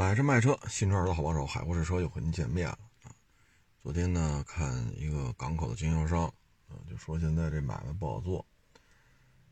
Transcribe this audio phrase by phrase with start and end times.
[0.00, 2.78] 买车卖车，新车的好帮手，海阔试车又和您见面了！
[3.82, 6.32] 昨天呢，看一个港口的经销商，
[6.88, 8.46] 就说现在这买卖不好做。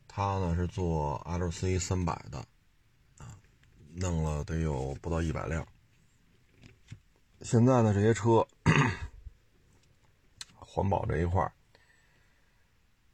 [0.07, 2.39] 他呢是做 LC 三百的
[3.19, 3.37] 啊，
[3.93, 5.69] 弄了得有不到一百辆。
[7.43, 8.49] 现在呢，这些车
[10.57, 11.53] 环保这一块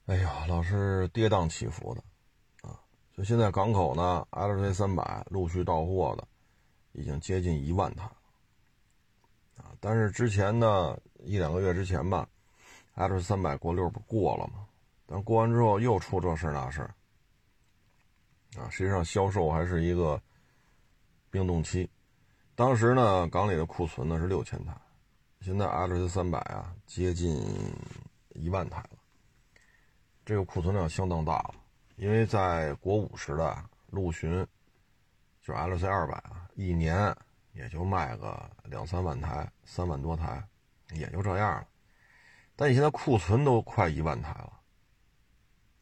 [0.07, 2.05] 哎呀，老是跌宕起伏的
[2.69, 2.79] 啊！
[3.13, 6.29] 就现在港口呢，LC 三百陆续到货的。
[6.95, 8.05] 已经接近一万台，
[9.57, 9.71] 啊！
[9.81, 12.29] 但是之前呢，一两个月之前吧
[12.95, 14.67] ，L 三百国六不过了吗？
[15.07, 16.83] 但过完之后又出这事那事
[18.57, 18.71] 啊！
[18.71, 20.21] 实际上销售还是一个
[21.31, 21.91] 冰冻期。
[22.55, 24.73] 当时呢，港里的库存呢是六千台，
[25.41, 27.45] 现在 L 三百啊接近
[28.35, 28.99] 一万台了，
[30.25, 31.55] 这个库存量相当大了。
[31.97, 34.47] 因为在国五时代陆巡。
[35.47, 37.15] 就是 L C 二百啊，一年
[37.53, 40.43] 也就卖个两三万台，三万多台，
[40.93, 41.67] 也就这样了。
[42.57, 44.53] 但你现在库存都快一万台了，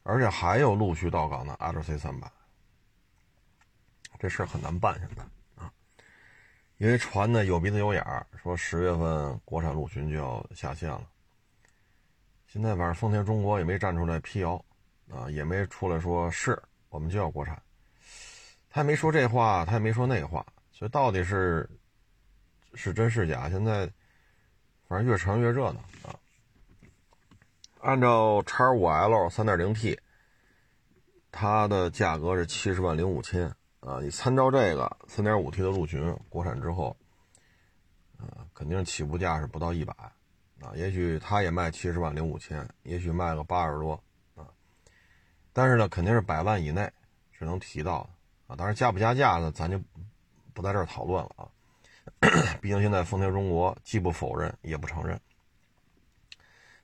[0.03, 2.31] 而且还有陆续到港的 L C 三百，
[4.19, 5.23] 这事很难办现在
[5.63, 5.71] 啊。
[6.77, 11.07] 因为传的有鼻子有眼儿，说十月份国产陆巡就要下线了。
[12.47, 14.63] 现在反正丰田中国也没站出来辟谣
[15.11, 17.61] 啊，也没出来说是我们就要国产。
[18.69, 20.43] 他也没说这话，他也没说那话，
[20.73, 21.69] 所以到底是
[22.73, 23.49] 是真是假？
[23.49, 23.89] 现在
[24.87, 26.19] 反正越传越热闹啊。
[27.79, 29.99] 按照叉五 L 三点零 T，
[31.31, 33.45] 它的价格是七十万零五千
[33.81, 33.99] 啊。
[34.01, 36.97] 你参照这个三点五 T 的陆巡国产之后，
[38.17, 39.93] 啊，肯定起步价是不到一百
[40.61, 40.71] 啊。
[40.75, 44.01] 也许它也卖七十万零五千，也许卖个八十多
[44.35, 44.47] 啊。
[45.51, 46.89] 但是呢，肯定是百万以内
[47.31, 48.09] 是能提到的
[48.47, 48.55] 啊。
[48.55, 49.77] 当然加不加价呢，咱就
[50.53, 51.47] 不在这儿讨论了啊。
[52.61, 55.17] 毕竟现在丰田中国既不否认也不承认，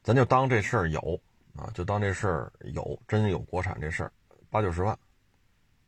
[0.02, 1.20] 咱就当这事儿有
[1.58, 4.12] 啊，就当这事儿有，真有国产这事儿，
[4.50, 4.98] 八九十万，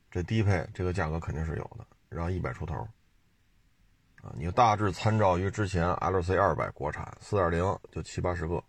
[0.10, 2.76] 这低配这个价格肯定是有的，然后一百出头
[4.22, 8.62] 啊，你大致参照于之前 LC 二百国产四点零就七八十个，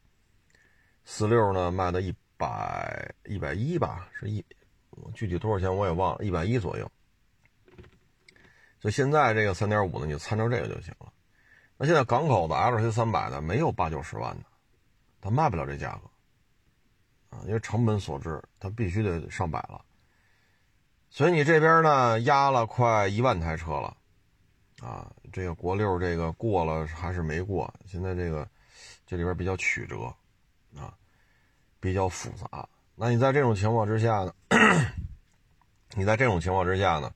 [1.04, 4.44] 四六呢卖的一百一百一吧，是一
[5.12, 6.88] 具体多少钱我也忘了，一百一左右。
[8.82, 11.12] 所以现在这个三点五呢，你就参照这个就行了。
[11.76, 14.44] 那现在港口的 L C 三百的没有八九十万的，
[15.20, 19.84] 它卖不了这价格啊，因为成本所致，它必须得上百了。
[21.10, 23.96] 所以你这边呢压了快一万台车了
[24.80, 27.72] 啊，这个国六这个过了还是没过？
[27.86, 28.48] 现在这个
[29.06, 30.12] 这里边比较曲折
[30.76, 30.92] 啊，
[31.78, 32.68] 比较复杂。
[32.96, 34.34] 那你在这种情况之下呢？
[35.94, 37.12] 你在这种情况之下呢？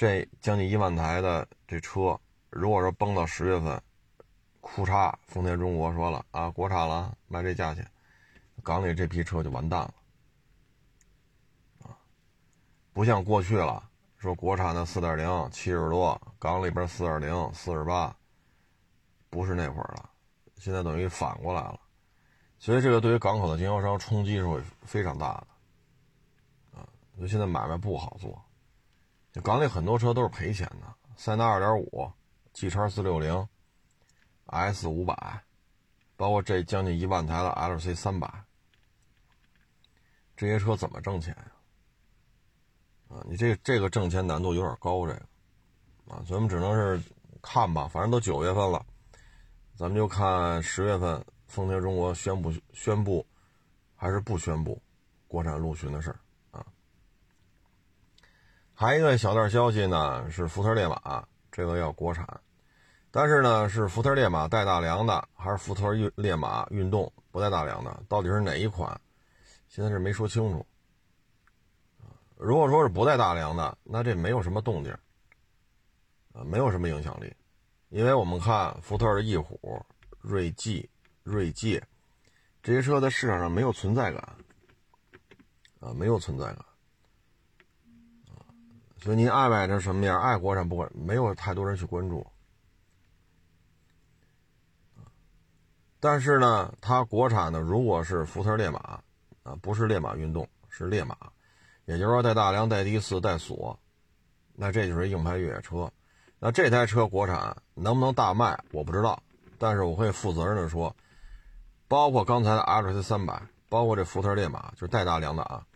[0.00, 2.18] 这将近一万台的这车，
[2.48, 3.78] 如果说崩到十月份，
[4.62, 7.86] 库嚓，丰田中国说了啊，国产了，卖这价钱，
[8.62, 9.94] 港里这批车就完蛋了，
[11.82, 11.92] 啊，
[12.94, 18.16] 不像过去了，说国产的四点零七十多，港里边四点零四十八，
[19.28, 20.08] 不是那会儿了，
[20.56, 21.78] 现在等于反过来了，
[22.58, 26.88] 所以这个对于港口的经销商冲击是会非常大的，啊，
[27.18, 28.42] 所以现在买卖不好做。
[29.42, 32.10] 港里很多车都是赔钱的，塞纳二点五、
[32.52, 33.46] G 叉四六零、
[34.46, 35.44] S 五百，
[36.16, 38.28] 包括这将近一万台的 LC 三百，
[40.36, 41.52] 这些车怎么挣钱呀？
[43.08, 45.20] 啊，你这这个挣钱难度有点高，这个
[46.08, 47.00] 啊，咱们只能是
[47.40, 48.84] 看吧，反正都九月份了，
[49.76, 53.24] 咱们就看十月份丰田中国宣布宣布
[53.94, 54.80] 还是不宣布
[55.28, 56.18] 国产陆巡的事儿。
[58.80, 62.26] 还一个小道消息呢，是福特烈马这个要国产，
[63.10, 68.02] 但是呢是福特烈马带大梁的，还是福特烈马运动不带大梁的？
[68.08, 68.98] 到底是哪一款？
[69.68, 70.64] 现在是没说清楚。
[72.38, 74.90] 如果说是不带大梁的，那这没有什么动静，
[76.32, 77.30] 啊，没有什么影响力，
[77.90, 79.84] 因为我们看福特的翼虎、
[80.22, 80.88] 锐际、
[81.22, 81.86] 锐界
[82.62, 84.36] 这些车在市场上没有存在感，
[85.80, 86.64] 啊，没有存在感。
[89.02, 92.26] 所以您爱买成什么样，爱国产不管，没有太多人去关注。
[95.98, 98.78] 但是呢，它国产的如果是福特烈马，
[99.42, 101.16] 啊，不是烈马运动，是烈马，
[101.86, 103.78] 也就是说带大梁、带低四、带锁，
[104.54, 105.90] 那这就是硬派越野车。
[106.38, 109.22] 那这台车国产能不能大卖，我不知道。
[109.58, 110.94] 但是我会负责任的说，
[111.88, 115.66] 包括刚才的 L C 三百，包括这福特烈马，就是带大梁的啊，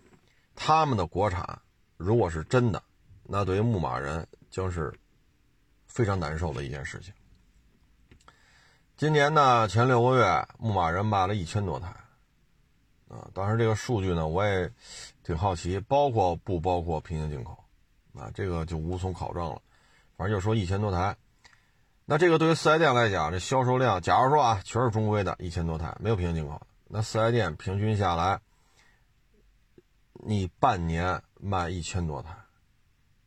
[0.54, 1.58] 他们的国产
[1.96, 2.82] 如果是真的。
[3.24, 4.92] 那对于牧马人将是
[5.86, 7.12] 非常难受的一件事情。
[8.96, 11.88] 今年呢，前六个月，牧马人卖了一千多台，
[13.08, 14.70] 啊，当时这个数据呢，我也
[15.24, 17.58] 挺好奇，包括不包括平行进口，
[18.14, 19.60] 啊，这个就无从考证了。
[20.16, 21.16] 反正就说一千多台，
[22.04, 28.40] 那这个对于四 S 店来讲，这销售量，假如说啊，全是中规的，一千多台，没有平行进口，那四 S 店平均下来，
[30.12, 32.32] 你半年卖一千多台，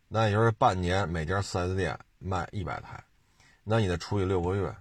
[0.07, 3.03] 那也就是半年每家四 S 店卖一百台，
[3.63, 4.75] 那你得除以六个月。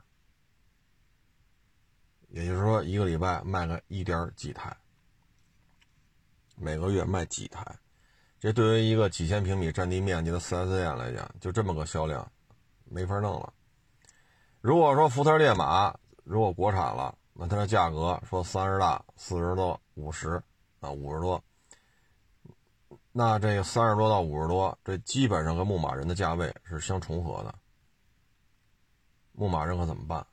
[2.28, 4.76] 也就是说，一个礼拜卖个一点几台，
[6.54, 7.64] 每个月卖几台，
[8.38, 12.30] 这对于一个几千平米占地面积的 4S 店来讲，就这么个销量，
[12.84, 13.52] 没法弄了。
[14.60, 20.42] 如果说福特烈马如果国产了，那它的价格说三十大四十多五十
[20.80, 21.42] 啊五十多，
[23.18, 27.54] 那这个三十多到五十多，这基本上跟牧马人的价位是相重合的。
[29.32, 30.26] 牧马人可怎么办？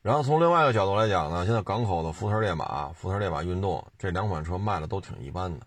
[0.00, 5.66] 然后从另外一个角度来讲呢，现在港口的福特烈马、福特烈马运动这两款车卖的都挺一般的，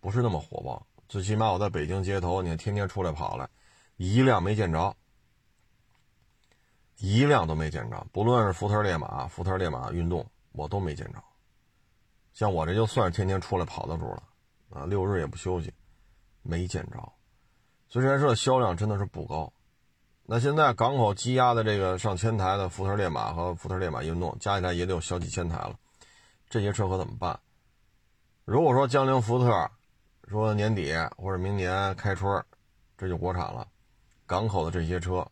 [0.00, 0.84] 不是那么火爆。
[1.08, 3.48] 最起码我在北京街头，你看天天出来跑来，
[3.96, 4.92] 一辆没见着，
[6.96, 8.04] 一辆都没见着。
[8.10, 11.22] 不论是福特烈马、福特烈马运动，我都没见着。
[12.40, 14.22] 像我这就算是天天出来跑的主了，
[14.70, 15.70] 啊，六日也不休息，
[16.40, 17.12] 没见着。
[17.86, 19.52] 所以这台车销量真的是不高。
[20.22, 25.78] 那现在港口积压的这个上千台的福特烈马和福特烈马运动加起来也得有小几千台了，
[26.48, 27.38] 这些车可怎么办？
[28.46, 29.70] 如果说江铃福特
[30.26, 32.42] 说年底或者明年开春
[32.96, 33.68] 这就国产了，
[34.24, 35.30] 港口的这些车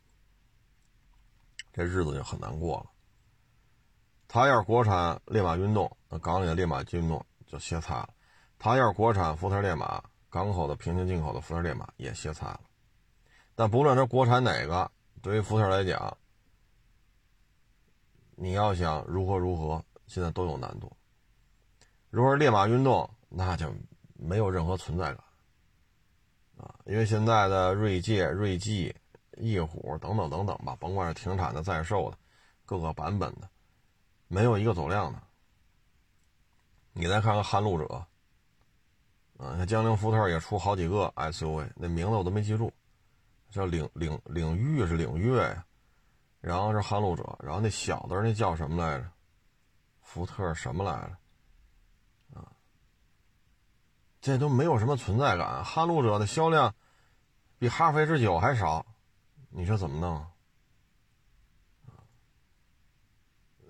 [1.72, 2.97] 这日子就很难过了。
[4.28, 8.08] 他要是国产烈马运动，那港里的烈马运动就歇菜了；
[8.58, 12.60] 他要是国产福特烈马，港口的平行进口的福特烈马也歇菜了。
[13.54, 14.90] 但不论它国产哪个，
[15.22, 16.16] 对于福特来讲，
[18.36, 20.92] 你要想如何如何，现在都有难度。
[22.10, 23.74] 如果是烈马运动，那就
[24.12, 25.24] 没有任何存在感
[26.58, 28.94] 啊，因为现在的锐界、锐际、
[29.38, 32.18] 翼虎等等等等吧，甭管是停产的、在售的，
[32.66, 33.48] 各个版本的，
[34.28, 35.20] 没有一个走量的。
[36.92, 38.06] 你再看看撼路者，
[39.38, 42.72] 啊，像江铃福特也出好几个 SUV，那名字我都没记住。
[43.50, 45.64] 叫领领领域是领域呀，
[46.40, 49.08] 然后是撼路者，然后那小的那叫什么来着？
[50.02, 52.38] 福特什么来着？
[52.38, 52.52] 啊，
[54.20, 55.64] 这都没有什么存在感。
[55.64, 56.74] 撼路者的销量
[57.58, 58.84] 比哈弗 H 九还少，
[59.48, 60.26] 你说怎么弄？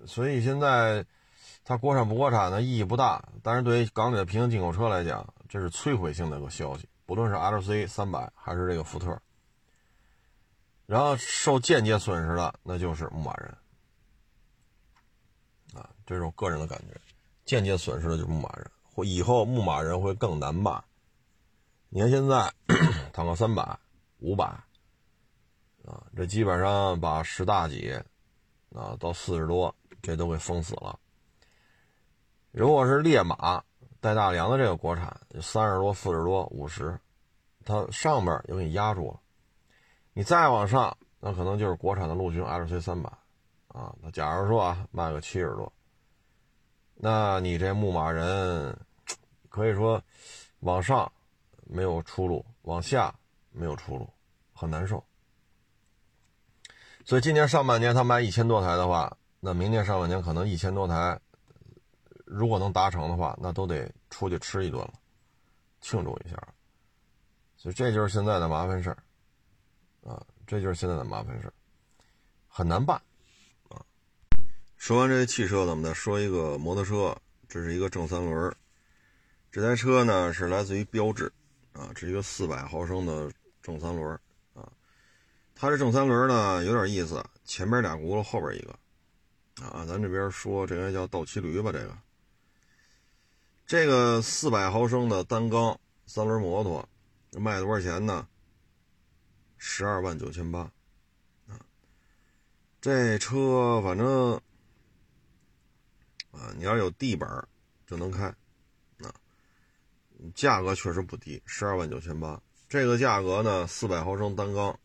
[0.09, 1.05] 所以现在
[1.63, 6.89] 它国产不国产的意义不大，但是对于港里的平行进口车来讲，这是摧毁性的一个消息。
[7.05, 9.17] 不论是 LC 三百还是这个福特。
[10.85, 13.55] 然后受间接损失的那就是牧马人，
[15.75, 16.99] 啊，这是我个人的感觉，
[17.45, 20.83] 间接损失的就是牧马人，或以后牧马人会更难卖。
[21.89, 22.51] 你看现在，
[23.13, 23.77] 坦克三百、
[24.17, 24.45] 五百，
[25.85, 27.91] 啊，这基本上把十大几，
[28.73, 30.99] 啊，到四十多，这都给封死了。
[32.51, 33.63] 如果是烈马
[33.99, 36.99] 带大梁的这个国产，三十多、四十多、五十，
[37.63, 39.19] 它上面又给你压住了。
[40.13, 43.09] 你再往上，那可能就是国产的陆巡 LC 三百，
[43.67, 45.71] 啊，那假如说啊卖个七十多，
[46.95, 48.77] 那你这牧马人
[49.49, 50.01] 可以说
[50.61, 51.11] 往上
[51.65, 53.13] 没有出路，往下
[53.51, 54.09] 没有出路，
[54.53, 55.03] 很难受。
[57.05, 61.19] 所以今年上半年他卖一千多台的话，那明年上半年可能一千多台，
[62.25, 64.93] 如果能达成的话，那都得出去吃一顿了，
[65.81, 66.35] 庆祝一下。
[67.57, 68.97] 所以这就是现在的麻烦事儿。
[70.01, 71.53] 啊，这就是现在的麻烦事儿
[72.47, 72.95] 很难办
[73.67, 73.83] 啊。
[74.77, 77.15] 说完这些汽车，咱们再说一个摩托车，
[77.49, 78.55] 这是一个正三轮。
[79.51, 81.31] 这台车呢是来自于标致
[81.73, 83.29] 啊，是一个四百毫升的
[83.61, 84.17] 正三轮
[84.53, 84.71] 啊。
[85.53, 88.73] 它这正三轮呢有点意思，前边俩轱辘，后边一个
[89.61, 89.85] 啊。
[89.85, 91.97] 咱这边说这应该叫倒骑驴吧，这个
[93.65, 96.87] 这个四百毫升的单缸三轮摩托
[97.33, 98.27] 卖多少钱呢？
[99.57, 100.61] 十二万九千八，
[101.47, 101.59] 啊，
[102.79, 104.33] 这车反正
[106.31, 107.29] 啊，你要有地本
[107.85, 108.25] 就能开，
[108.99, 109.13] 啊，
[110.33, 112.41] 价格确实不低，十二万九千八。
[112.69, 114.79] 这个价格呢，四百毫升单缸，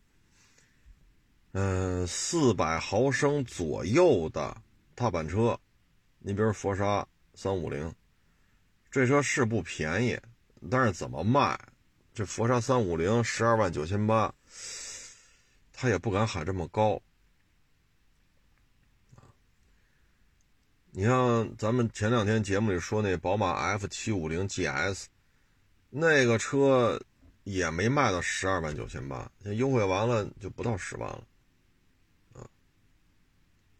[1.53, 4.61] 嗯，四百毫升左右的
[4.95, 5.59] 踏板车，
[6.19, 7.93] 你比如佛沙三五零，
[8.89, 10.19] 这车是不便宜，
[10.71, 11.59] 但是怎么卖，
[12.13, 14.33] 这佛山三五零十二万九千八，
[15.73, 17.01] 他也不敢喊这么高。
[20.91, 25.07] 你像咱们前两天节目里说那宝马 F 七五零 GS，
[25.89, 27.01] 那个车
[27.43, 31.21] 也没卖到十二万九千八，优惠完了就不到十万了，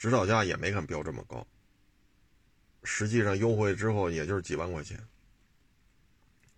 [0.05, 1.43] 指导价也没敢标这么高，
[2.83, 5.03] 实际上优惠之后也就是几万块钱。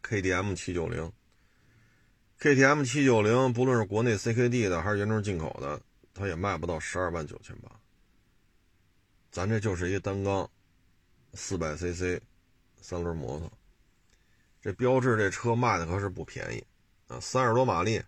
[0.04, 1.10] KTM 七九零
[2.42, 5.82] ，KTM 七九零，不论是国内 CKD 的还是原装进口的，
[6.14, 7.72] 它也卖不到十二万九千八。
[9.32, 10.50] 咱这就是一个单缸，
[11.34, 12.22] 四百 CC，
[12.82, 13.50] 三轮摩托。
[14.62, 16.62] 这标致这车卖的可是不便宜
[17.08, 18.04] 啊，三十多马力。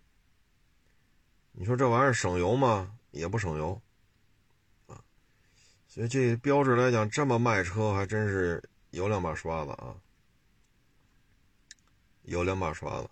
[1.52, 2.94] 你说这玩意儿省油吗？
[3.10, 3.80] 也不省油。
[5.92, 9.92] 所以这标志来讲，这么卖车还真是有两把刷子啊，
[12.22, 13.10] 有两把刷子。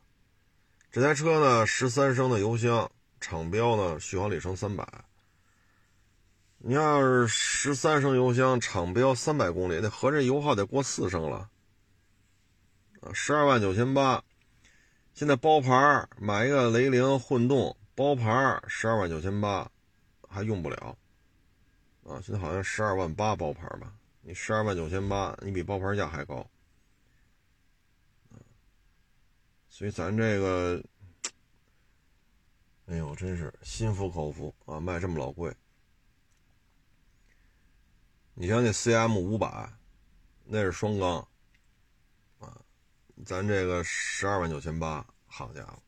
[0.93, 2.89] 这台车呢，十三升的油箱，
[3.21, 4.87] 厂标呢，续航里程三百。
[6.59, 11.51] 你要是十三升油箱，厂标三百公里，那合着油耗得过四升了。
[13.01, 14.23] 啊，十二万九千八，
[15.15, 19.69] 现在包牌买一个雷凌混动，包牌十二万九千八，
[20.29, 20.97] 还用不了。
[22.09, 23.93] 啊，现在好像十二万八包牌吧？
[24.23, 26.49] 你十二万九千八，你比包牌价还高。
[29.69, 30.83] 所以咱这个，
[32.87, 35.55] 哎呦，真是心服口服啊，卖这么老贵。
[38.35, 39.71] 你像那 CM 五百，
[40.45, 41.29] 那是双缸，
[42.39, 42.61] 啊，
[43.25, 45.83] 咱这个十二万九千八，好家伙，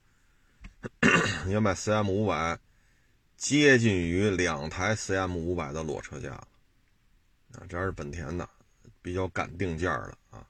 [1.47, 2.59] 你要买 CM 五百，
[3.41, 6.35] 接近于两台 CM 五百的裸车价，
[7.55, 8.47] 啊，这还是本田的，
[9.01, 10.47] 比较敢定价的啊，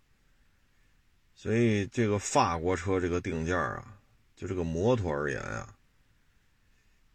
[1.37, 3.97] 所以这个法国车这个定价啊，
[4.35, 5.73] 就这个摩托而言啊，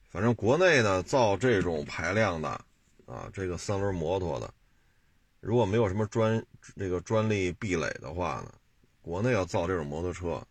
[0.09, 2.49] 反正国内呢造这种排量的
[3.05, 4.53] 啊，这个三轮摩托的。
[5.41, 6.41] 如果没有什么专
[6.77, 8.53] 这个专利壁垒的话呢，
[9.01, 10.41] 国内要造这种摩托车，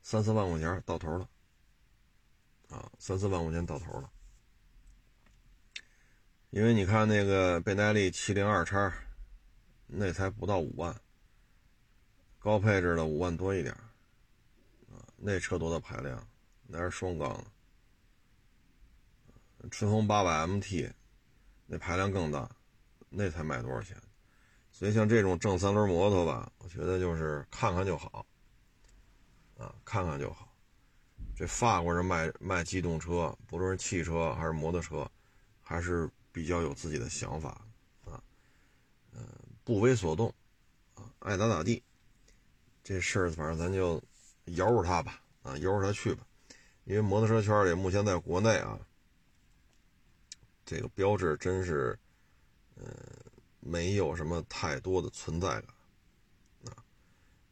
[0.00, 1.28] 三四万块钱到头了，
[2.70, 4.10] 啊，三四万块钱到头了。
[6.50, 8.92] 因为你看那个倍耐力七零二叉，
[9.86, 11.00] 那才不到五万，
[12.40, 13.72] 高配置的五万多一点，
[14.88, 16.26] 啊，那车多大排量？
[16.66, 17.44] 那是双缸的。
[19.70, 20.90] 春风八百 MT，
[21.66, 22.50] 那排量更大。
[23.12, 23.96] 那才卖多少钱？
[24.70, 28.24] 所以像这种正三轮摩托吧，我觉得就是看看就好，
[29.56, 30.52] 啊，看看就好。
[31.34, 35.10] 这法国人卖卖机动车，不论是汽车还是摩托车，
[35.60, 36.08] 还是
[36.40, 37.50] 比较有自己的想法，
[38.06, 38.22] 啊，
[39.12, 39.22] 嗯，
[39.62, 40.34] 不为所动，
[40.94, 41.82] 啊，爱咋咋地。
[42.82, 44.02] 这事儿反正咱就
[44.46, 46.26] 由着他吧，啊，由着他去吧。
[46.84, 48.80] 因为摩托车圈里目前在国内啊，
[50.64, 51.98] 这个标志真是。
[52.82, 52.90] 嗯，
[53.60, 55.64] 没有什么太多的存在感，
[56.64, 56.82] 啊，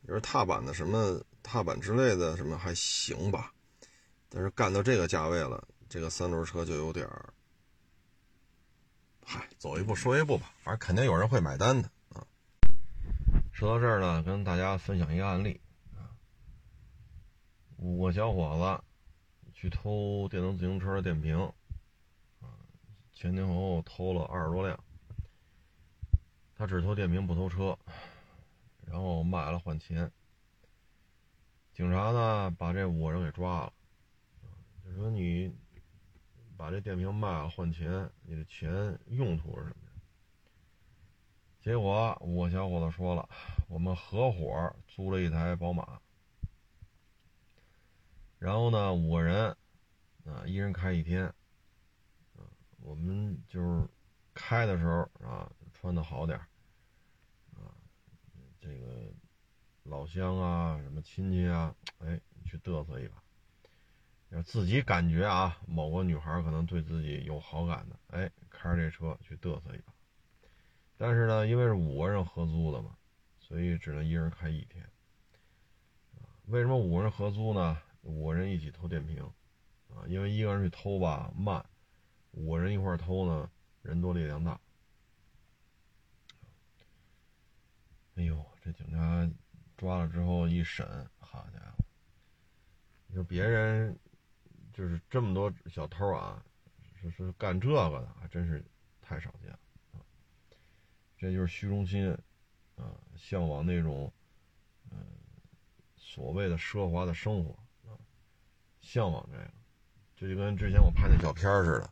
[0.00, 3.52] 你说踏板的什么踏板之类的什么还行吧，
[4.30, 7.34] 但是干到这个价位了，这个三轮车就有点儿，
[9.30, 12.24] 嗨，走一步说一步吧，反正肯定有人会买单的啊。
[13.52, 15.60] 说到这儿呢，跟大家分享一个案例
[15.94, 16.16] 啊，
[17.76, 21.38] 五个小伙子去偷电动自行车的电瓶，
[22.40, 22.48] 啊，
[23.12, 24.82] 前前后后偷了二十多辆。
[26.56, 27.78] 他只偷电瓶不偷车，
[28.86, 30.10] 然后卖了换钱。
[31.74, 33.72] 警察呢把这五个人给抓了，
[34.86, 35.54] 就说你
[36.58, 39.76] 把这电瓶卖了换钱，你的钱用途是什么？
[41.62, 43.26] 结果五个小伙子说了，
[43.68, 45.98] 我们合伙租了一台宝马，
[48.38, 49.56] 然后呢五个人
[50.26, 51.24] 啊一人开一天，
[52.36, 52.44] 啊
[52.82, 53.88] 我们就是
[54.34, 55.50] 开的时候啊。
[55.80, 56.36] 穿的好点
[57.54, 57.70] 啊，
[58.60, 59.12] 这个
[59.84, 63.22] 老乡啊，什么亲戚啊，哎，去嘚瑟一把。
[64.30, 69.92] 要自己感觉啊，某个女孩可能对自己有好感的，哎，开着这车去嘚瑟一把。
[70.96, 72.96] 但是呢，因为是五个人合租的嘛，
[73.38, 74.84] 所以只能一人开一天。
[76.46, 77.80] 为什么五个人合租呢？
[78.02, 79.22] 五个人一起偷电瓶
[79.88, 81.64] 啊，因为一个人去偷吧慢，
[82.32, 83.50] 五个人一块偷呢，
[83.82, 84.60] 人多力量大。
[88.16, 89.30] 哎呦，这警察
[89.76, 90.86] 抓了之后一审，
[91.18, 91.84] 好家伙！
[93.06, 93.98] 你说别人
[94.78, 96.40] 就是这么多小偷啊，
[97.02, 98.64] 是是干这个的，还真是
[99.02, 99.58] 太少见了
[99.90, 99.98] 啊！
[101.18, 102.08] 这就是虚荣心
[102.76, 104.12] 啊，向往那种
[104.92, 104.98] 嗯
[105.96, 107.50] 所谓的奢华的生活
[107.90, 107.98] 啊。
[108.80, 109.50] 向往这个，
[110.14, 111.90] 这就跟之前我拍那小片似的，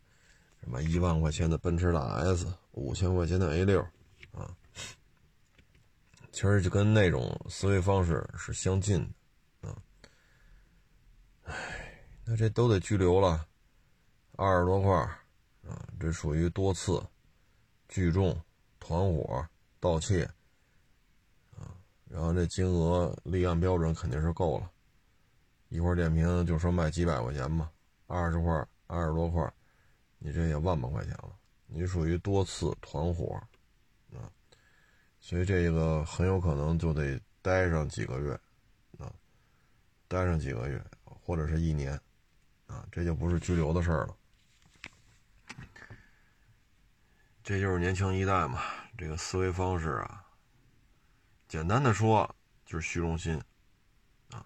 [0.60, 3.82] 什么一万块钱的奔驰大 S，五千块钱的 A 六，
[4.30, 4.56] 啊，
[6.30, 9.12] 其实就跟那种思维方式是相近
[9.60, 9.82] 的，啊，
[11.46, 11.82] 哎，
[12.28, 13.46] 那这都得拘留了，
[14.32, 14.92] 二十多块，
[15.62, 17.00] 啊，这属于多次
[17.88, 18.36] 聚众
[18.80, 19.46] 团伙
[19.78, 20.24] 盗窃，
[21.56, 21.70] 啊，
[22.10, 24.68] 然后这金额立案标准肯定是够了。
[25.68, 27.70] 一块电瓶就说卖几百块钱吧，
[28.08, 29.48] 二十块、二十多块，
[30.18, 31.32] 你这也万把块钱了。
[31.66, 33.40] 你属于多次团伙，
[34.12, 34.26] 啊，
[35.20, 38.32] 所以这个很有可能就得待上几个月，
[38.98, 39.14] 啊，
[40.08, 42.00] 待上几个月或者是一年，
[42.66, 44.16] 啊，这就不是拘留的事儿了。
[47.42, 48.60] 这就是年轻一代嘛，
[48.98, 50.24] 这个思维方式啊，
[51.46, 52.28] 简单的说
[52.64, 53.40] 就是虚荣心
[54.32, 54.44] 啊。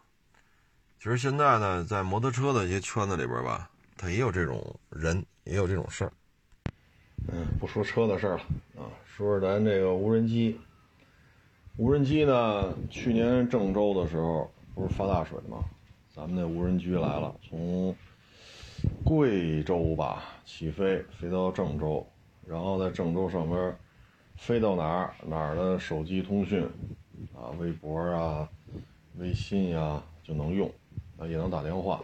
[0.99, 6.13] 其实现在呢，在摩托车的一些圈子里边吧，他也有这种人，也有这种事儿。
[7.29, 8.43] 嗯，不说车的事儿了
[8.77, 10.61] 啊，说说咱这个无人机。
[11.77, 15.65] 无人机呢，去年郑州的时候不是发大水吗？
[16.15, 17.97] 咱们那无人机来了，从
[19.05, 22.07] 贵州吧起飞，飞到郑州，
[22.47, 23.77] 然后在郑州上边
[24.37, 26.63] 飞到哪儿哪儿的手机通讯
[27.35, 28.49] 啊，微博啊、
[29.19, 30.71] 微信呀就能用。
[31.19, 32.03] 啊，也能打电话。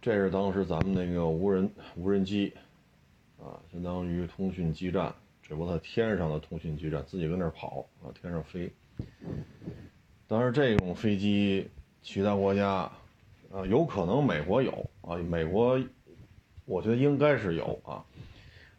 [0.00, 2.50] 这是当时咱们那个无人无人机，
[3.38, 8.72] 啊，相当于通讯基站，只不过它天上的通讯基站，自己跟那儿跑啊，天上飞。
[10.26, 11.68] 但是这种飞机，
[12.02, 12.90] 其他国家，
[13.52, 15.80] 啊，有可能美国有啊，美国，
[16.64, 18.04] 我觉得应该是有啊，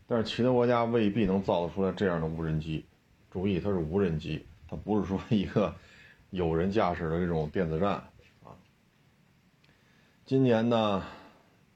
[0.08, 2.86] 但是其他国家未必能造得出来这样的无人机。
[3.30, 5.76] 注意，它是无人机，它不是说一个
[6.30, 7.92] 有人驾驶的这种电子战
[8.44, 8.56] 啊。
[10.26, 11.04] 今年呢，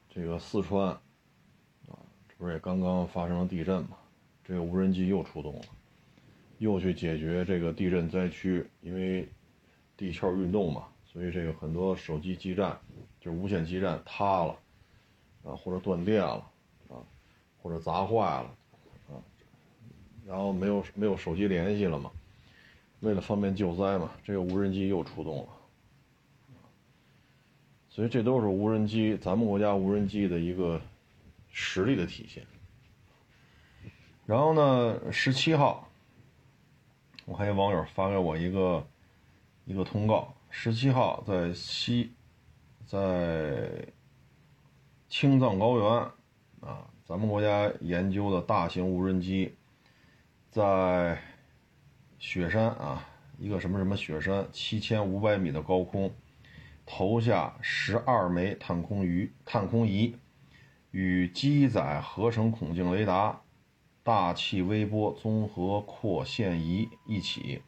[0.08, 1.94] 这个四川，啊，
[2.28, 3.98] 这不是也刚刚发生了地震嘛？
[4.42, 5.62] 这个无人机又出动了，
[6.58, 9.28] 又去解决这个地震灾区，因为
[9.96, 12.76] 地壳运动嘛，所以这个很多手机基站，
[13.20, 14.58] 就是无线基站塌了，
[15.44, 16.50] 啊，或者断电了，
[16.88, 16.96] 啊，
[17.62, 18.56] 或者砸坏了，
[19.08, 19.20] 啊，
[20.26, 22.10] 然后没有没有手机联系了嘛？
[23.00, 25.48] 为了方便救灾嘛，这个无人机又出动了。
[27.88, 30.80] 所以这都是无人机，咱们国家无人机的一个
[31.50, 32.46] 实力的体现。
[34.24, 35.88] 然后呢，十七号，
[37.24, 38.86] 我看有网友发给我一个
[39.64, 42.12] 一个通告，十七号在西，
[42.90, 43.86] 在
[45.08, 45.88] 青藏高原
[46.68, 49.54] 啊，咱们国家研究的大型无人机，
[50.50, 51.16] 在
[52.18, 53.06] 雪山啊，
[53.38, 56.12] 一个什么什么雪山，七千五百米的高空。
[56.84, 60.16] 投下十二枚探空鱼，探空仪
[60.90, 63.40] 与机载合成孔径雷达、
[64.02, 67.62] 大气微波综合扩线仪一起，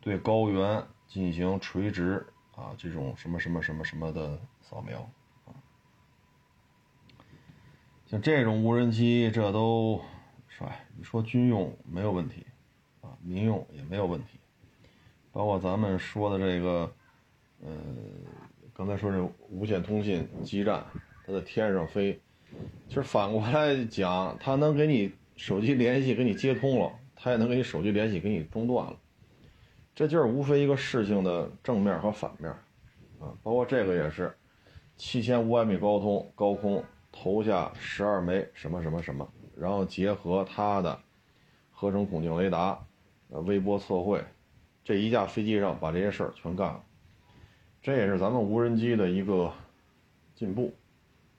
[0.00, 2.24] 对高原进行垂直
[2.60, 5.00] 啊这种什么什么什么什么的扫描
[5.46, 5.56] 啊。
[8.06, 10.00] 像这种无人机，这都
[10.48, 10.76] 是吧？
[10.96, 12.44] 你说军用没有问题
[13.00, 14.38] 啊，民用也没有问题，
[15.32, 16.92] 包括咱们说的这个，
[17.62, 17.70] 呃。
[18.72, 20.82] 刚才说这无线通信基站，
[21.26, 22.18] 它在天上飞，
[22.88, 28.96] 其实反过来讲，它能给你手机联系，给你接通了，它也能给你手机联系，给你中断了。
[30.00, 32.50] 这就是无非一个事情的正面和反面，
[33.18, 34.34] 啊，包括这个也是，
[34.96, 36.82] 七千五百米高空高空
[37.12, 40.98] 投下十二枚什么什么什么，然后结合它的
[41.70, 42.82] 合成孔径雷达，
[43.28, 44.24] 呃，微波测绘，
[44.82, 46.82] 这一架飞机上把这些事儿全干了。
[47.82, 49.52] 这也是咱们无人机的一个
[50.34, 50.72] 进步，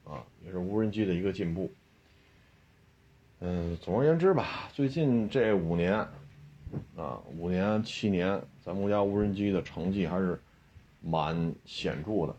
[0.03, 1.71] 啊，也是无人机的一个进步。
[3.39, 6.07] 嗯，总而言之吧，最近这五年，
[6.95, 10.39] 啊，五年七年，咱们国家无人机的成绩还是
[11.01, 12.35] 蛮显著的。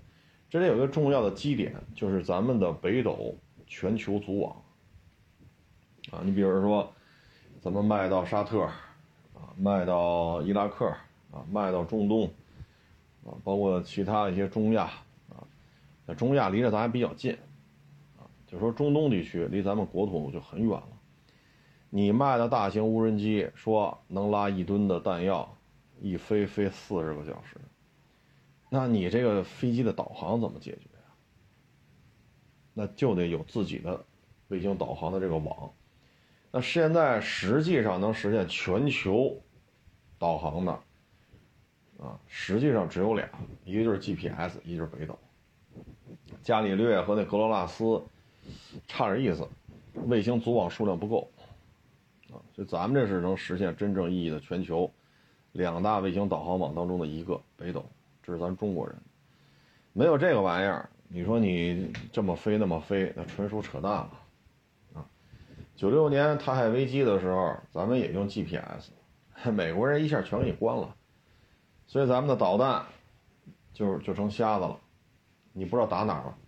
[0.48, 3.34] 这里有一个重要的基点，就是咱们的北斗
[3.66, 4.56] 全球组网，
[6.10, 6.92] 啊，你比如说，
[7.60, 10.86] 咱们卖到沙特，啊，卖到伊拉克，
[11.30, 12.30] 啊，卖到中东。
[13.24, 14.90] 啊，包括其他一些中亚
[15.30, 15.46] 啊，
[16.04, 17.32] 在中亚离着咱还比较近，
[18.18, 20.88] 啊，就说中东地区离咱们国土就很远了。
[21.94, 25.54] 你卖的大型无人机说能拉一吨的弹药，
[26.00, 27.58] 一飞飞四十个小时，
[28.70, 31.04] 那你这个飞机的导航怎么解决呀？
[32.72, 34.02] 那就得有自己的
[34.48, 35.70] 卫星导航的这个网。
[36.50, 39.38] 那现在实际上能实现全球
[40.18, 40.72] 导航的。
[42.00, 43.28] 啊，实际上只有俩，
[43.66, 45.18] 一个就是 GPS，一个就是北斗。
[46.42, 48.02] 伽利略和那格罗纳斯
[48.88, 49.46] 差点意思，
[50.06, 51.30] 卫星组网数量不够
[52.32, 54.90] 啊，所以咱们这是能实现真正意义的全球
[55.52, 57.84] 两大卫星导航网当中的一个北斗，
[58.22, 58.96] 这是咱中国人。
[59.92, 64.10] 没有这个玩意儿，你说你这么飞那么飞，那纯属扯淡了
[64.94, 65.04] 啊！
[65.76, 68.88] 九六年台海危机的时候，咱们也用 GPS，
[69.52, 70.96] 美国人一下全给你关了，
[71.86, 72.82] 所以咱们的导弹
[73.74, 74.80] 就就成瞎子了，
[75.52, 76.38] 你不知道打哪儿了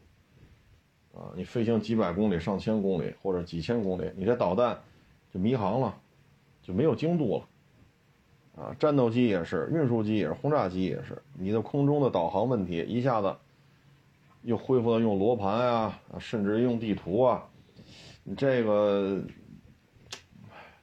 [1.21, 1.29] 啊！
[1.37, 4.79] 你飞行几百公里、上千公里或者几千公里，你这导弹
[5.35, 6.01] 就迷航了，
[6.63, 8.63] 就没有精度了。
[8.63, 11.21] 啊，战斗机也是，运输机也是，轰炸机也是。
[11.33, 13.37] 你的空中的导航问题一下子
[14.43, 17.45] 又恢复到用罗盘啊，甚至用地图啊，
[18.23, 19.21] 你这个，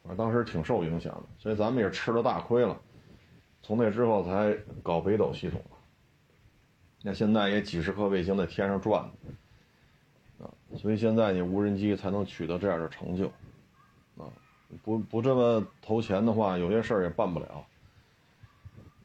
[0.03, 1.23] 反正当时挺受影响的。
[1.37, 2.77] 所以咱们也吃了大亏了。
[3.63, 5.61] 从那之后才搞北斗系统。
[7.03, 9.03] 那现在也几十颗卫星在天上转，
[10.39, 13.31] 啊，所以现在你无人机才能取得这样的成就，
[14.83, 17.65] 不不这么投钱的话，有些事儿也办不了，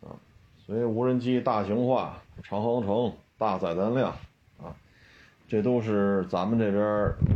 [0.00, 0.14] 啊，
[0.64, 4.10] 所以无人机大型化、长航程、大载弹量，
[4.58, 4.74] 啊，
[5.48, 6.82] 这都是咱们这边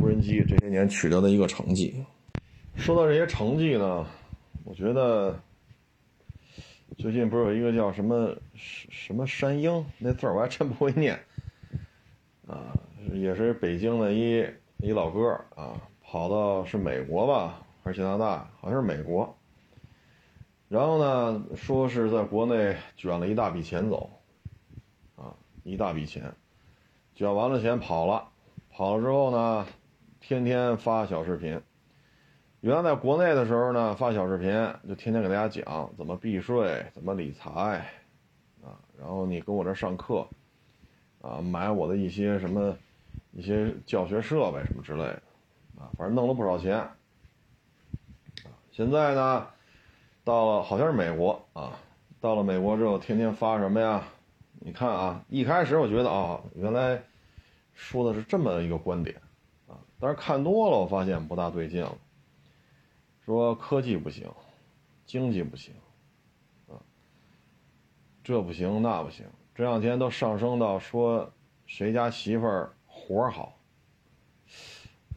[0.01, 2.03] 无人机这些年取得的一个成绩。
[2.77, 4.07] 说到这些成绩呢，
[4.63, 5.37] 我觉得
[6.97, 11.19] 最近不是有一个叫什么什么山鹰那字儿，我还真不会念，
[12.47, 12.73] 啊，
[13.13, 14.45] 也是北京的一
[14.77, 17.61] 一老哥啊，跑到是美国吧。
[17.83, 19.35] 还是加拿大，好像是美国。
[20.69, 24.09] 然后呢，说是在国内卷了一大笔钱走，
[25.17, 26.33] 啊，一大笔钱，
[27.13, 28.29] 卷完了钱跑了，
[28.69, 29.65] 跑了之后呢，
[30.21, 31.61] 天天发小视频。
[32.61, 34.51] 原来在国内的时候呢，发小视频
[34.87, 37.51] 就天天给大家讲怎么避税、怎么理财，
[38.63, 40.25] 啊，然后你跟我这上课，
[41.21, 42.77] 啊，买我的一些什么
[43.33, 45.21] 一些教学设备什么之类的，
[45.79, 46.87] 啊，反正弄了不少钱。
[48.81, 49.47] 现在呢，
[50.23, 51.77] 到了好像是美国啊，
[52.19, 54.03] 到了美国之后，天天发什么呀？
[54.59, 56.99] 你看啊，一开始我觉得啊，原来
[57.75, 59.15] 说的是这么一个观点
[59.67, 61.95] 啊，但是看多了，我发现不大对劲了。
[63.23, 64.27] 说科技不行，
[65.05, 65.75] 经济不行，
[66.67, 66.81] 啊，
[68.23, 71.31] 这不行那不行，这两天都上升到说
[71.67, 73.55] 谁家媳妇儿活好。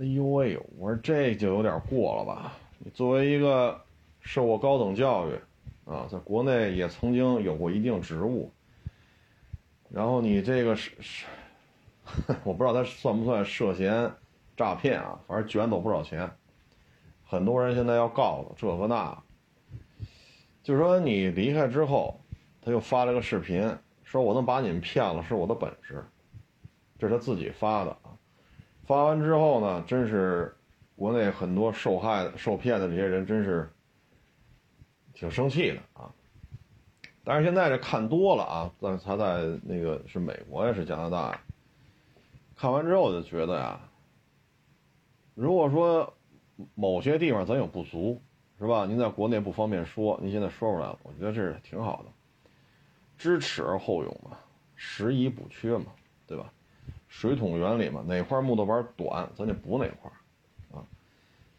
[0.01, 2.53] 哎呦喂，我说这就有点过了吧。
[2.79, 3.81] 你作为一个
[4.21, 5.33] 受过高等教育，
[5.85, 8.51] 啊，在国内也曾经有过一定职务，
[9.91, 11.27] 然后你这个是是，
[12.45, 14.13] 我不知道他算不算涉嫌
[14.57, 15.19] 诈骗啊？
[15.27, 16.31] 反正卷走不少钱，
[17.25, 19.17] 很多人现在要告他这和那。
[20.63, 22.21] 就是说你离开之后，
[22.61, 26.05] 他又发了个视频，说我能把你们骗了是我的本事，
[26.99, 28.13] 这是他自己发的啊。
[28.85, 30.55] 发完之后呢，真是。
[30.97, 33.69] 国内很多受害的、受骗的这些人真是
[35.13, 36.13] 挺生气的啊！
[37.25, 41.41] 但是现在这看多了啊，在他在那个是美国呀，是加拿大，
[42.57, 43.81] 看完之后就觉得呀，
[45.35, 46.15] 如果说
[46.75, 48.21] 某些地方咱有不足，
[48.59, 48.87] 是吧？
[48.87, 52.51] 您在国内不方便说，您现在说出来了，我觉得这是挺好的，
[53.19, 54.39] 知耻而后勇嘛，
[54.77, 55.87] 拾遗补缺嘛，
[56.27, 56.53] 对吧？
[57.09, 60.11] 水桶原理嘛，哪块木头板短，咱就补哪块。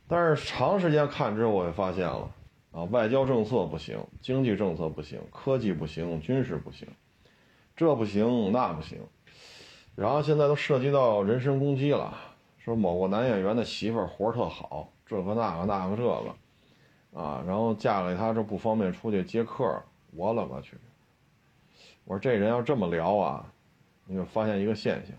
[0.07, 2.29] 但是长时间看之后，我也发现了，
[2.71, 6.87] 啊，外交政策不行，经济政策不行，科技不行，军事不行，
[7.75, 8.99] 这不行那不行，
[9.95, 12.15] 然后现在都涉及到人身攻击了，
[12.59, 20.77] 说某个男演员的媳妇儿活特好，这个那个那个这个，啊，然后嫁给他这不方便出去接客，我勒个去！
[22.03, 23.45] 我说这人要这么聊啊，
[24.05, 25.15] 你就发现一个现象，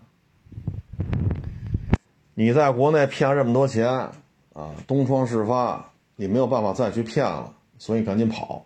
[2.33, 4.09] 你在国内骗了这么多钱。
[4.57, 8.65] 啊，东窗事发，你没有办法再去骗了，所以赶紧跑，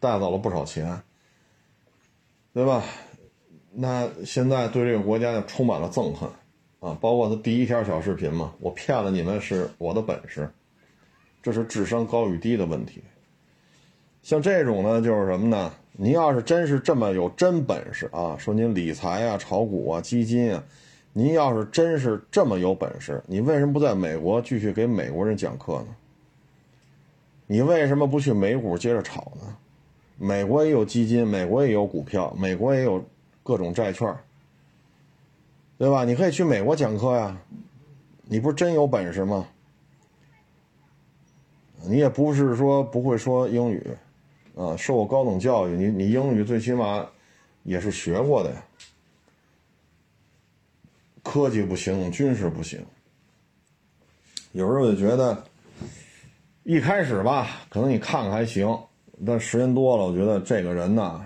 [0.00, 0.98] 带走了不少钱，
[2.54, 2.82] 对吧？
[3.70, 6.26] 那现在对这个国家就充满了憎恨，
[6.80, 10.50] 啊，包括他第一条小视频嘛，我骗了你们是我的本事，
[11.42, 13.04] 这是智商高与低的问题。
[14.22, 15.70] 像这种呢，就是什么呢？
[15.92, 20.64] 您要是真是这么有真本事啊，说您理财啊、炒股啊、基金啊。
[21.18, 25.86] 您要是真是这么有本事，你为什么不在美国继续给美国人讲课呢？
[27.46, 29.56] 你为什么不去美股接着炒呢？
[30.18, 33.02] 美国也有基金，美国也有股票，美国也有
[33.42, 34.14] 各种债券，
[35.78, 36.04] 对吧？
[36.04, 37.34] 你可以去美国讲课呀，
[38.24, 39.48] 你不是真有本事吗？
[41.86, 43.82] 你也不是说不会说英语，
[44.54, 47.06] 啊，受过高等教育，你你英语最起码
[47.62, 48.62] 也是学过的呀。
[51.26, 52.86] 科技不行，军事不行。
[54.52, 55.44] 有时候就觉得，
[56.62, 58.78] 一开始吧，可能你看看还行，
[59.26, 61.20] 但时间多了，我觉得这个人呐，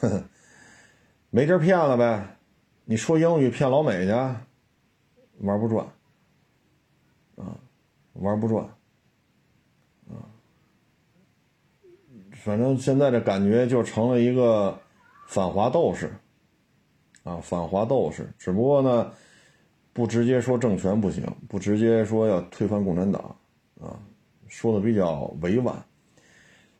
[1.30, 2.36] 没地儿骗了呗。
[2.84, 4.12] 你说英语骗老美去，
[5.38, 5.86] 玩不转，
[7.36, 7.56] 啊，
[8.12, 8.64] 玩不转，
[10.10, 10.20] 啊，
[12.44, 14.78] 反正现在这感觉就成了一个
[15.26, 16.12] 反华斗士。
[17.24, 19.10] 啊，反华斗士，只不过呢，
[19.92, 23.22] 不直接说政权不行，不直接说要推翻共产党，
[23.80, 23.94] 啊，
[24.48, 25.74] 说的比较委婉。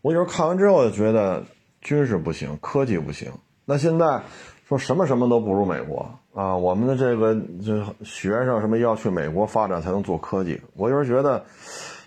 [0.01, 1.45] 我有时候看完之后就觉得
[1.81, 3.31] 军事不行，科技不行。
[3.65, 4.21] 那现在
[4.67, 10.61] 说什么什么都不如美国啊，我们的这个这学生什么要去美国发展才能做科技？
[10.75, 11.45] 我有时候觉得